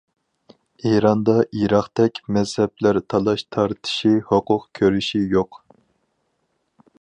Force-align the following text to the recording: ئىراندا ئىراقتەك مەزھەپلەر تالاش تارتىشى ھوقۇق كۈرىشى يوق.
ئىراندا 0.91 1.35
ئىراقتەك 1.59 2.17
مەزھەپلەر 2.37 2.99
تالاش 3.15 3.45
تارتىشى 3.57 4.15
ھوقۇق 4.31 4.67
كۈرىشى 4.81 5.23
يوق. 5.37 5.63